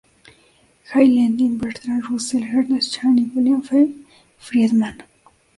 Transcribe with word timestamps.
I. 0.95 1.03
Lenin, 1.03 1.59
Bertrand 1.59 2.09
Russell, 2.09 2.43
Ernst 2.45 2.95
Chain, 2.95 3.17
y 3.19 3.29
William 3.35 3.61
F. 3.63 3.87
Friedman. 4.39 5.03